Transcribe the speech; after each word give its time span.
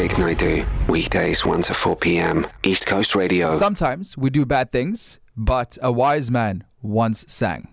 Vic 0.00 0.16
Naidu, 0.16 0.64
weekdays 0.88 1.44
1 1.44 1.60
to 1.60 1.74
4 1.74 1.94
p.m. 1.94 2.46
East 2.62 2.86
Coast 2.86 3.14
Radio. 3.14 3.58
Sometimes 3.58 4.16
we 4.16 4.30
do 4.30 4.46
bad 4.46 4.72
things, 4.72 5.18
but 5.36 5.76
a 5.82 5.92
wise 5.92 6.30
man 6.30 6.64
once 6.80 7.26
sang. 7.28 7.68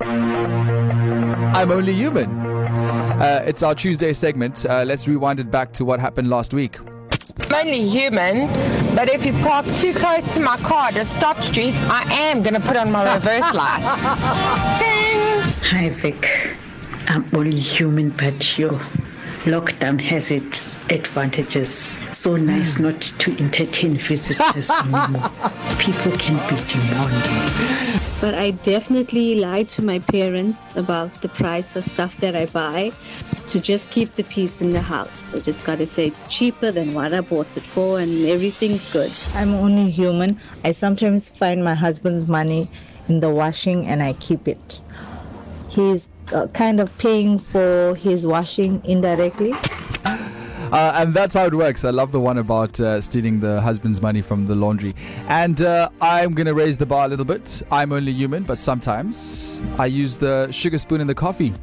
I'm 0.00 1.72
only 1.72 1.94
human. 1.94 2.28
Uh, 2.28 3.42
it's 3.46 3.62
our 3.62 3.74
Tuesday 3.74 4.12
segment. 4.12 4.66
Uh, 4.66 4.84
let's 4.86 5.08
rewind 5.08 5.40
it 5.40 5.50
back 5.50 5.72
to 5.72 5.86
what 5.86 5.98
happened 5.98 6.28
last 6.28 6.52
week. 6.52 6.78
I'm 6.78 7.54
only 7.54 7.88
human, 7.88 8.48
but 8.94 9.08
if 9.08 9.24
you 9.24 9.32
park 9.42 9.64
too 9.76 9.94
close 9.94 10.34
to 10.34 10.40
my 10.40 10.58
car 10.58 10.88
at 10.88 10.98
a 10.98 11.06
stop 11.06 11.40
street, 11.40 11.74
I 11.88 12.02
am 12.12 12.42
going 12.42 12.52
to 12.52 12.60
put 12.60 12.76
on 12.76 12.92
my 12.92 13.14
reverse 13.14 13.54
light. 13.54 13.80
Ching! 14.78 15.70
Hi, 15.70 15.88
Vic. 15.88 16.50
I'm 17.08 17.26
only 17.34 17.60
human, 17.60 18.10
but 18.10 18.58
your 18.58 18.78
lockdown 19.46 20.00
has 20.00 20.30
its 20.30 20.76
advantages. 20.90 21.86
So 22.10 22.36
nice 22.36 22.76
hmm. 22.76 22.84
not 22.84 23.00
to 23.00 23.30
entertain 23.38 23.96
visitors 23.96 24.68
anymore. 24.70 25.30
People 25.78 26.12
can 26.18 26.36
be 26.48 26.62
demanding. 26.70 28.00
But 28.20 28.34
I 28.34 28.50
definitely 28.62 29.36
lied 29.36 29.68
to 29.68 29.82
my 29.82 30.00
parents 30.00 30.76
about 30.76 31.22
the 31.22 31.28
price 31.28 31.76
of 31.76 31.84
stuff 31.84 32.16
that 32.18 32.34
I 32.34 32.46
buy 32.46 32.92
to 33.46 33.60
just 33.60 33.92
keep 33.92 34.14
the 34.14 34.24
peace 34.24 34.60
in 34.60 34.72
the 34.72 34.80
house. 34.80 35.32
I 35.32 35.38
just 35.38 35.64
gotta 35.64 35.86
say 35.86 36.08
it's 36.08 36.24
cheaper 36.28 36.72
than 36.72 36.92
what 36.92 37.14
I 37.14 37.20
bought 37.20 37.56
it 37.56 37.62
for 37.62 38.00
and 38.00 38.26
everything's 38.26 38.92
good. 38.92 39.12
I'm 39.34 39.54
only 39.54 39.90
human. 39.90 40.40
I 40.64 40.72
sometimes 40.72 41.30
find 41.30 41.62
my 41.62 41.74
husband's 41.74 42.26
money 42.26 42.68
in 43.08 43.20
the 43.20 43.30
washing 43.30 43.86
and 43.86 44.02
I 44.02 44.14
keep 44.14 44.48
it. 44.48 44.80
He's 45.68 46.08
uh, 46.32 46.46
kind 46.48 46.80
of 46.80 46.96
paying 46.98 47.38
for 47.38 47.94
his 47.96 48.26
washing 48.26 48.82
indirectly. 48.84 49.54
Uh, 50.72 50.94
and 50.96 51.14
that's 51.14 51.34
how 51.34 51.46
it 51.46 51.54
works. 51.54 51.84
I 51.84 51.90
love 51.90 52.10
the 52.10 52.18
one 52.18 52.38
about 52.38 52.80
uh, 52.80 53.00
stealing 53.00 53.38
the 53.38 53.60
husband's 53.60 54.02
money 54.02 54.20
from 54.20 54.48
the 54.48 54.56
laundry. 54.56 54.96
And 55.28 55.62
uh, 55.62 55.90
I'm 56.00 56.34
going 56.34 56.46
to 56.46 56.54
raise 56.54 56.76
the 56.76 56.86
bar 56.86 57.04
a 57.06 57.08
little 57.08 57.24
bit. 57.24 57.62
I'm 57.70 57.92
only 57.92 58.10
human, 58.12 58.42
but 58.42 58.58
sometimes 58.58 59.62
I 59.78 59.86
use 59.86 60.18
the 60.18 60.50
sugar 60.50 60.78
spoon 60.78 61.00
in 61.00 61.06
the 61.06 61.14
coffee. 61.14 61.54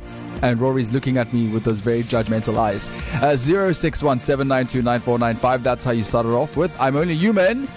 And 0.42 0.58
Rory's 0.60 0.92
looking 0.92 1.18
at 1.18 1.34
me 1.34 1.50
with 1.50 1.66
those 1.66 1.82
very 1.82 2.04
judgmental 2.04 2.58
eyes. 2.58 2.90
Uh, 3.16 3.34
0617929495. 3.34 5.64
That's 5.64 5.84
how 5.84 5.92
you 5.92 6.04
started 6.04 6.30
off 6.30 6.56
with. 6.56 6.72
I'm 6.80 6.96
only 6.96 7.16
human. 7.16 7.68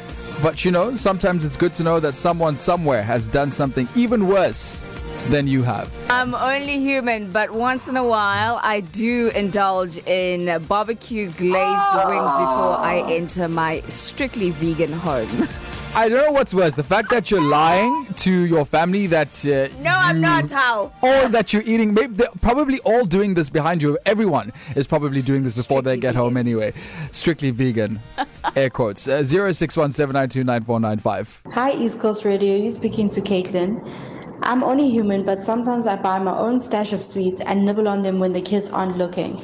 But 0.43 0.65
you 0.65 0.71
know, 0.71 0.95
sometimes 0.95 1.45
it's 1.45 1.57
good 1.57 1.75
to 1.75 1.83
know 1.83 1.99
that 1.99 2.15
someone 2.15 2.55
somewhere 2.57 3.03
has 3.03 3.29
done 3.29 3.51
something 3.51 3.89
even 3.95 4.29
worse 4.29 4.85
than 5.29 5.47
you 5.47 5.63
have. 5.63 5.93
I'm 6.11 6.35
only 6.35 6.81
human, 6.81 7.31
but 7.33 7.53
once 7.53 7.89
in 7.89 7.97
a 7.97 8.05
while 8.05 8.61
I 8.63 8.81
do 8.81 9.31
indulge 9.35 9.97
in 9.99 10.63
barbecue 10.67 11.31
glazed 11.31 11.97
wings 12.07 12.33
before 12.43 12.77
I 12.79 13.05
enter 13.09 13.49
my 13.49 13.83
strictly 13.89 14.51
vegan 14.51 14.93
home. 14.93 15.49
I 15.97 16.09
don't 16.11 16.27
know 16.27 16.33
what's 16.33 16.53
worse 16.53 16.75
the 16.75 16.83
fact 16.83 17.09
that 17.09 17.31
you're 17.31 17.41
lying 17.41 18.05
to 18.17 18.31
your 18.31 18.67
family 18.67 19.07
that. 19.07 19.43
Uh, 19.47 19.69
no, 19.81 19.93
I'm 19.93 20.21
not, 20.21 20.51
how 20.51 20.93
Or 21.01 21.27
that 21.31 21.55
you're 21.55 21.63
eating. 21.63 21.95
Maybe 21.95 22.17
they're 22.17 22.29
probably 22.43 22.81
all 22.81 23.07
doing 23.07 23.33
this 23.33 23.49
behind 23.49 23.81
you. 23.81 23.99
Everyone 24.05 24.53
is 24.75 24.87
probably 24.87 25.23
doing 25.23 25.43
this 25.43 25.57
before 25.57 25.81
they 25.81 25.93
Strictly 25.93 26.03
get 26.03 26.15
home 26.15 26.37
anyway. 26.37 26.75
Strictly 27.13 27.51
vegan. 27.51 27.99
Air 28.57 28.69
quotes. 28.69 29.09
Uh, 29.09 29.21
0617929495. 29.21 31.51
Hi, 31.55 31.73
East 31.73 31.99
Coast 31.99 32.27
Radio. 32.27 32.57
You're 32.57 32.69
speaking 32.69 33.09
to 33.09 33.23
Caitlin. 33.23 33.81
I'm 34.43 34.63
only 34.63 34.89
human, 34.89 35.25
but 35.25 35.41
sometimes 35.41 35.87
I 35.87 35.97
buy 35.97 36.19
my 36.19 36.37
own 36.37 36.61
stash 36.61 36.93
of 36.93 37.03
sweets 37.03 37.41
and 37.41 37.65
nibble 37.65 37.89
on 37.89 38.03
them 38.03 38.19
when 38.19 38.33
the 38.33 38.41
kids 38.41 38.71
aren't 38.71 38.97
looking. 38.97 39.39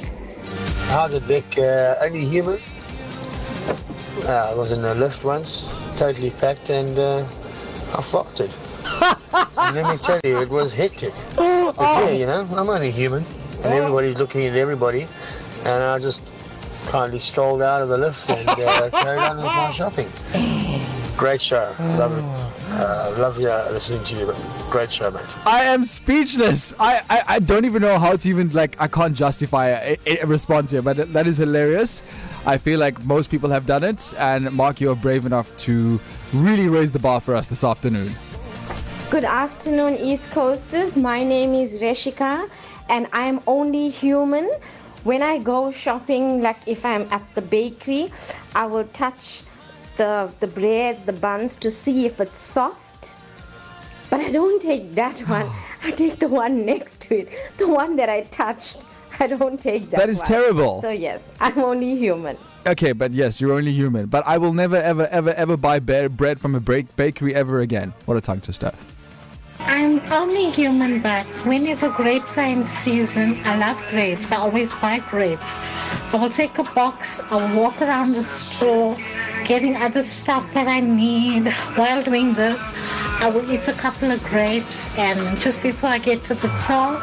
How's 0.87 1.13
it, 1.13 1.23
Vic? 1.23 1.57
Uh, 1.57 1.95
only 2.01 2.25
human. 2.25 2.59
Uh, 4.25 4.51
I 4.51 4.53
was 4.53 4.71
in 4.71 4.85
a 4.85 4.93
lift 4.93 5.23
once, 5.23 5.73
totally 5.97 6.29
packed, 6.29 6.69
and 6.69 6.97
uh, 6.97 7.25
I 7.93 8.01
farted. 8.01 8.51
and 9.57 9.75
let 9.75 9.89
me 9.91 9.97
tell 9.97 10.19
you, 10.23 10.41
it 10.41 10.49
was 10.49 10.73
hectic. 10.73 11.13
But 11.35 11.75
yeah, 11.79 12.09
you 12.11 12.25
know, 12.25 12.47
I'm 12.51 12.69
only 12.69 12.91
human, 12.91 13.25
and 13.63 13.73
everybody's 13.73 14.15
looking 14.15 14.45
at 14.45 14.55
everybody, 14.55 15.07
and 15.59 15.83
I 15.83 15.99
just 15.99 16.23
kindly 16.87 17.19
strolled 17.19 17.61
out 17.61 17.81
of 17.81 17.89
the 17.89 17.97
lift 17.97 18.29
and 18.29 18.47
uh, 18.47 18.89
carried 18.91 19.19
on 19.19 19.37
with 19.37 19.45
my 19.45 19.71
shopping. 19.71 20.11
Great 21.17 21.39
show. 21.41 21.75
Love 21.79 22.17
it. 22.17 22.23
Uh, 22.75 23.15
love 23.19 23.37
you 23.39 23.47
listening 23.71 24.03
to 24.03 24.15
you. 24.15 24.35
Great 24.69 24.91
show, 24.91 25.11
mate. 25.11 25.37
I 25.45 25.63
am 25.63 25.83
speechless. 25.83 26.73
I, 26.79 27.01
I, 27.09 27.23
I 27.27 27.39
don't 27.39 27.65
even 27.65 27.81
know 27.81 27.99
how 27.99 28.15
to 28.15 28.29
even, 28.29 28.49
like, 28.49 28.75
I 28.81 28.87
can't 28.87 29.15
justify 29.15 29.67
a, 29.67 29.97
a, 30.07 30.19
a 30.21 30.25
response 30.25 30.71
here, 30.71 30.81
but 30.81 31.13
that 31.13 31.27
is 31.27 31.37
hilarious. 31.37 32.01
I 32.45 32.57
feel 32.57 32.79
like 32.79 33.03
most 33.05 33.29
people 33.29 33.49
have 33.51 33.65
done 33.65 33.83
it, 33.83 34.13
and 34.17 34.51
Mark, 34.51 34.81
you're 34.81 34.95
brave 34.95 35.25
enough 35.25 35.55
to 35.57 35.99
really 36.33 36.67
raise 36.67 36.91
the 36.91 36.99
bar 36.99 37.21
for 37.21 37.35
us 37.35 37.47
this 37.47 37.63
afternoon. 37.63 38.15
Good 39.11 39.23
afternoon, 39.23 39.97
East 39.97 40.31
Coasters. 40.31 40.97
My 40.97 41.23
name 41.23 41.53
is 41.53 41.79
Reshika, 41.79 42.49
and 42.89 43.07
I'm 43.13 43.39
only 43.45 43.89
human. 43.89 44.51
When 45.03 45.21
I 45.21 45.37
go 45.37 45.69
shopping, 45.69 46.41
like 46.41 46.67
if 46.67 46.83
I'm 46.83 47.03
at 47.11 47.21
the 47.35 47.41
bakery, 47.41 48.11
I 48.55 48.65
will 48.65 48.85
touch 48.93 49.43
the 49.97 50.31
the 50.39 50.47
bread, 50.47 51.05
the 51.05 51.13
buns 51.13 51.55
to 51.57 51.71
see 51.71 52.05
if 52.05 52.19
it's 52.19 52.37
soft. 52.37 53.13
But 54.09 54.19
I 54.21 54.31
don't 54.31 54.61
take 54.61 54.95
that 54.95 55.17
one. 55.29 55.49
I 55.83 55.91
take 55.91 56.19
the 56.19 56.27
one 56.27 56.65
next 56.65 57.01
to 57.03 57.19
it, 57.21 57.29
the 57.57 57.67
one 57.67 57.95
that 57.97 58.09
I 58.09 58.21
touched. 58.25 58.85
I 59.19 59.27
don't 59.27 59.59
take 59.59 59.91
that. 59.91 59.97
That 59.97 60.09
is 60.09 60.19
one. 60.19 60.27
terrible. 60.27 60.81
So 60.81 60.89
yes, 60.89 61.21
I'm 61.39 61.59
only 61.59 61.95
human. 61.95 62.37
Okay, 62.65 62.93
but 62.93 63.11
yes, 63.11 63.41
you're 63.41 63.51
only 63.51 63.73
human. 63.73 64.05
But 64.05 64.25
I 64.25 64.37
will 64.37 64.53
never, 64.53 64.77
ever, 64.77 65.07
ever, 65.07 65.31
ever 65.33 65.57
buy 65.57 65.79
ba- 65.79 66.09
bread 66.09 66.39
from 66.39 66.55
a 66.55 66.61
break- 66.61 66.95
bakery 66.95 67.35
ever 67.35 67.59
again. 67.59 67.93
What 68.05 68.15
a 68.15 68.21
tongue 68.21 68.39
twister. 68.39 68.71
I'm 69.59 69.99
only 70.11 70.49
human, 70.49 71.01
but 71.01 71.25
whenever 71.45 71.89
grapes 71.89 72.37
are 72.37 72.45
in 72.45 72.63
season, 72.65 73.35
I 73.45 73.57
love 73.57 73.77
grapes. 73.91 74.31
I 74.31 74.37
always 74.37 74.73
buy 74.75 74.99
grapes. 74.99 75.59
I 76.13 76.17
will 76.19 76.29
take 76.29 76.57
a 76.57 76.63
box, 76.63 77.21
I'll 77.31 77.55
walk 77.55 77.81
around 77.81 78.13
the 78.13 78.23
store, 78.23 78.95
getting 79.45 79.75
other 79.75 80.03
stuff 80.03 80.53
that 80.53 80.67
I 80.67 80.79
need. 80.79 81.51
While 81.75 82.03
doing 82.03 82.33
this, 82.33 82.71
I 83.21 83.29
will 83.29 83.49
eat 83.51 83.67
a 83.67 83.73
couple 83.73 84.11
of 84.11 84.23
grapes, 84.23 84.97
and 84.97 85.37
just 85.39 85.61
before 85.61 85.89
I 85.89 85.99
get 85.99 86.21
to 86.23 86.35
the 86.35 86.47
till, 86.65 86.97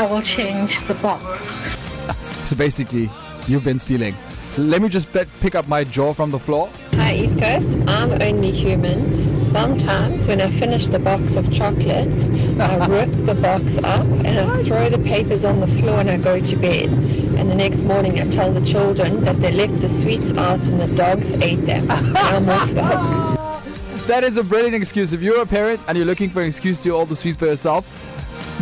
I 0.00 0.06
will 0.10 0.22
change 0.22 0.80
the 0.86 0.94
box. 0.94 1.78
So 2.44 2.56
basically, 2.56 3.08
you've 3.46 3.62
been 3.62 3.78
stealing. 3.78 4.16
Let 4.58 4.82
me 4.82 4.88
just 4.88 5.12
pe- 5.12 5.26
pick 5.40 5.54
up 5.54 5.68
my 5.68 5.84
jaw 5.84 6.12
from 6.12 6.32
the 6.32 6.40
floor. 6.40 6.68
Hi 6.94 7.14
East 7.14 7.38
Coast, 7.38 7.78
I'm 7.88 8.20
only 8.20 8.50
human. 8.50 9.46
Sometimes 9.52 10.26
when 10.26 10.40
I 10.40 10.50
finish 10.58 10.88
the 10.88 10.98
box 10.98 11.36
of 11.36 11.50
chocolates, 11.52 12.24
I 12.58 12.86
rip 12.88 13.10
the 13.26 13.34
box 13.34 13.78
up 13.78 14.04
and 14.26 14.40
I 14.40 14.62
throw 14.64 14.90
the 14.90 14.98
papers 14.98 15.44
on 15.44 15.60
the 15.60 15.68
floor 15.68 16.00
and 16.00 16.10
I 16.10 16.16
go 16.16 16.40
to 16.44 16.56
bed. 16.56 16.90
And 17.34 17.50
the 17.50 17.54
next 17.54 17.78
morning 17.78 18.20
I 18.20 18.28
tell 18.28 18.52
the 18.52 18.64
children 18.64 19.24
that 19.24 19.40
they 19.40 19.50
left 19.50 19.80
the 19.80 19.88
sweets 20.00 20.32
out 20.34 20.60
and 20.60 20.80
the 20.80 20.86
dogs 20.96 21.30
ate 21.32 21.64
them. 21.66 21.90
I'm 21.90 22.48
off 22.48 22.72
the 22.72 22.84
hook. 22.84 24.06
That 24.06 24.24
is 24.24 24.36
a 24.36 24.44
brilliant 24.44 24.74
excuse. 24.74 25.12
If 25.12 25.22
you're 25.22 25.40
a 25.40 25.46
parent 25.46 25.80
and 25.86 25.96
you're 25.96 26.06
looking 26.06 26.28
for 26.30 26.40
an 26.42 26.48
excuse 26.48 26.82
to 26.82 26.88
eat 26.88 26.92
all 26.92 27.06
the 27.06 27.16
sweets 27.16 27.36
by 27.36 27.46
yourself, 27.46 27.88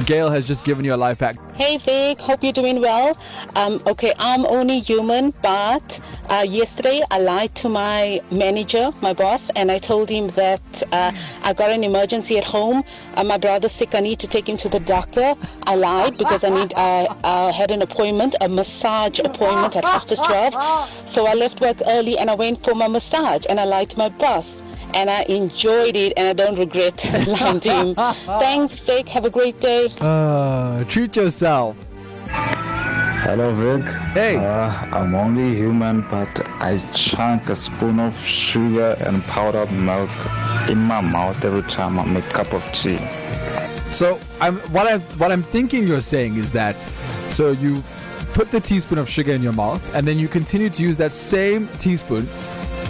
Gail 0.07 0.31
has 0.31 0.47
just 0.47 0.65
given 0.65 0.85
you 0.85 0.95
a 0.95 0.97
life 0.97 1.21
hack. 1.21 1.37
Hey 1.55 1.77
Vic, 1.77 2.19
hope 2.21 2.43
you're 2.43 2.55
doing 2.55 2.81
well. 2.81 3.19
Um, 3.55 3.83
okay, 3.87 4.15
I'm 4.19 4.47
only 4.47 4.81
human, 4.81 5.33
but 5.43 6.01
uh, 6.31 6.45
yesterday 6.49 7.03
I 7.11 7.19
lied 7.19 7.55
to 7.57 7.69
my 7.69 8.23
manager, 8.31 8.91
my 9.03 9.13
boss, 9.13 9.51
and 9.57 9.71
I 9.71 9.79
told 9.79 10.09
him 10.09 10.29
that 10.29 10.83
uh, 10.91 11.13
I 11.43 11.53
got 11.53 11.71
an 11.71 11.85
emergency 11.85 12.39
at 12.39 12.45
home. 12.45 12.83
Uh, 13.15 13.25
my 13.25 13.37
brother's 13.37 13.73
sick. 13.73 13.95
I 13.95 14.01
need 14.01 14.21
to 14.21 14.27
take 14.27 14.49
him 14.49 14.57
to 14.59 14.69
the 14.69 14.81
doctor. 14.81 15.35
I 15.65 15.75
lied 15.77 16.17
because 16.17 16.45
I 16.45 16.51
need. 16.51 16.73
I 16.77 17.53
had 17.53 17.71
an 17.71 17.83
appointment, 17.83 18.37
a 18.41 18.49
massage 18.49 19.19
appointment 19.19 19.77
at 19.77 19.85
half 19.85 20.07
past 20.09 20.25
twelve. 20.25 20.89
So 21.07 21.27
I 21.27 21.35
left 21.35 21.61
work 21.61 21.77
early 21.87 22.17
and 22.17 22.31
I 22.31 22.35
went 22.35 22.65
for 22.65 22.75
my 22.75 22.89
massage, 22.89 23.45
and 23.49 23.61
I 23.61 23.65
lied 23.65 23.91
to 23.91 23.99
my 23.99 24.09
boss. 24.09 24.63
And 24.95 25.11
I 25.11 25.23
enjoyed 25.29 25.97
it, 25.97 26.13
and 26.17 26.29
I 26.29 26.33
don't 26.33 26.59
regret 26.59 27.05
lying 27.27 27.61
to 27.61 27.73
him. 27.73 27.95
Thanks, 28.41 28.75
Vic. 28.75 29.09
Have 29.09 29.25
a 29.25 29.31
great 29.31 29.61
day. 29.61 29.89
Uh, 30.01 30.85
treat 30.85 31.17
yourself. 31.17 31.77
Hello, 32.29 33.55
Vic. 33.55 33.87
Hey. 34.15 34.37
Uh, 34.37 34.71
I'm 34.93 35.15
only 35.15 35.55
human, 35.55 36.03
but 36.11 36.29
I 36.61 36.79
chunk 36.95 37.49
a 37.49 37.55
spoon 37.55 38.01
of 38.01 38.19
sugar 38.25 38.97
and 39.01 39.23
powdered 39.25 39.71
milk 39.73 40.11
in 40.69 40.79
my 40.79 41.01
mouth 41.01 41.45
every 41.45 41.63
time 41.63 41.99
I 41.99 42.07
make 42.07 42.27
a 42.27 42.31
cup 42.31 42.53
of 42.53 42.65
tea. 42.73 42.99
So 43.93 44.21
I'm 44.41 44.59
what 44.73 44.87
I 44.87 44.99
what 45.19 45.33
I'm 45.33 45.43
thinking 45.43 45.87
you're 45.87 46.01
saying 46.01 46.37
is 46.37 46.53
that 46.53 46.77
so 47.29 47.51
you 47.51 47.83
put 48.33 48.51
the 48.51 48.61
teaspoon 48.61 48.99
of 48.99 49.09
sugar 49.09 49.33
in 49.33 49.43
your 49.43 49.53
mouth 49.53 49.83
and 49.95 50.07
then 50.07 50.19
you 50.19 50.29
continue 50.29 50.71
to 50.71 50.83
use 50.83 50.97
that 50.99 51.13
same 51.13 51.69
teaspoon 51.79 52.29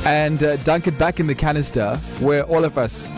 and 0.04 0.42
uh, 0.42 0.56
dunk 0.58 0.86
it 0.86 0.96
back 0.98 1.20
in 1.20 1.26
the 1.26 1.34
canister 1.34 1.96
where 2.20 2.44
all 2.44 2.64
of 2.64 2.78
us 2.78 3.10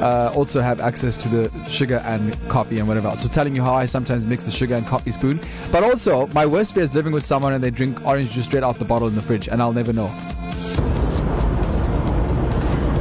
uh, 0.00 0.32
also 0.34 0.60
have 0.60 0.80
access 0.80 1.16
to 1.16 1.28
the 1.28 1.68
sugar 1.68 2.02
and 2.04 2.36
coffee 2.48 2.78
and 2.78 2.88
whatever 2.88 3.08
else. 3.08 3.22
Was 3.22 3.30
telling 3.30 3.54
you 3.54 3.62
how 3.62 3.74
I 3.74 3.86
sometimes 3.86 4.26
mix 4.26 4.44
the 4.44 4.50
sugar 4.50 4.74
and 4.74 4.86
coffee 4.86 5.10
spoon. 5.10 5.40
But 5.70 5.84
also, 5.84 6.26
my 6.28 6.46
worst 6.46 6.74
fear 6.74 6.82
is 6.82 6.94
living 6.94 7.12
with 7.12 7.24
someone 7.24 7.52
and 7.52 7.62
they 7.62 7.70
drink 7.70 8.04
orange 8.04 8.30
juice 8.30 8.46
straight 8.46 8.62
out 8.62 8.78
the 8.78 8.84
bottle 8.84 9.08
in 9.08 9.14
the 9.14 9.22
fridge, 9.22 9.48
and 9.48 9.60
I'll 9.60 9.72
never 9.72 9.92
know. 9.92 10.06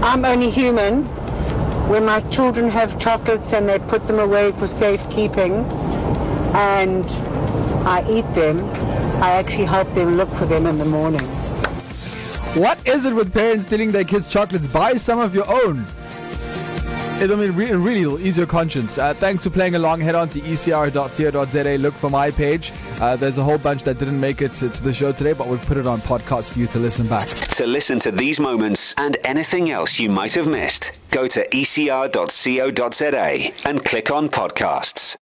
I'm 0.02 0.26
only 0.26 0.50
human. 0.50 1.06
When 1.90 2.06
my 2.06 2.22
children 2.30 2.70
have 2.70 3.00
chocolates 3.00 3.54
and 3.54 3.68
they 3.68 3.80
put 3.80 4.06
them 4.08 4.20
away 4.20 4.52
for 4.54 4.68
safekeeping 4.68 5.66
and 6.56 7.06
I 7.88 8.06
eat 8.10 8.32
them, 8.36 8.64
I 9.24 9.32
actually 9.32 9.66
help 9.66 9.94
them 9.96 10.16
look 10.18 10.30
for 10.36 10.46
them 10.46 10.68
in 10.68 10.78
the 10.78 10.86
morning. 10.86 11.28
What 12.56 12.86
is 12.88 13.06
it 13.06 13.14
with 13.14 13.32
parents 13.32 13.66
stealing 13.66 13.92
their 13.92 14.04
kids' 14.04 14.28
chocolates? 14.28 14.68
Buy 14.68 14.96
some 14.96 15.20
of 15.20 15.36
your 15.36 15.50
own. 15.50 15.86
It'll 17.22 17.38
mean 17.38 17.54
re- 17.54 17.72
really 17.74 18.26
ease 18.26 18.38
your 18.38 18.48
conscience. 18.48 18.98
Uh, 18.98 19.14
thanks 19.14 19.44
for 19.44 19.50
playing 19.50 19.76
along. 19.76 20.00
Head 20.00 20.16
on 20.16 20.30
to 20.30 20.40
ecr.co.za. 20.40 21.78
Look 21.78 21.94
for 21.94 22.10
my 22.10 22.32
page. 22.32 22.72
Uh, 23.00 23.16
there's 23.18 23.38
a 23.38 23.44
whole 23.44 23.58
bunch 23.58 23.84
that 23.84 24.00
didn't 24.00 24.20
make 24.20 24.42
it 24.42 24.54
to, 24.56 24.70
to 24.70 24.84
the 24.84 24.94
show 24.94 25.12
today, 25.12 25.34
but 25.34 25.48
we've 25.48 25.62
put 25.66 25.78
it 25.78 25.86
on 25.86 26.00
podcast 26.00 26.52
for 26.52 26.60
you 26.60 26.68
to 26.68 26.80
listen 26.80 27.08
back. 27.08 27.28
To 27.28 27.68
listen 27.68 28.00
to 28.00 28.12
these 28.12 28.40
moments 28.40 28.96
and 28.98 29.18
anything 29.26 29.70
else 29.70 30.00
you 30.00 30.10
might 30.10 30.34
have 30.34 30.48
missed, 30.48 30.94
go 31.12 31.28
to 31.28 31.48
ecr.co.za 31.50 33.52
and 33.70 33.86
click 33.86 34.12
on 34.12 34.30
podcasts. 34.30 35.18